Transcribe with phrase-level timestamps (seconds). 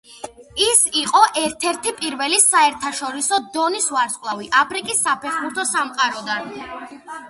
[0.67, 6.55] ის იყო ერთ-ერთი პირველი საერთაშორისო დონის ვარსკვლავი აფრიკის საფეხბურთო სამყაროდან.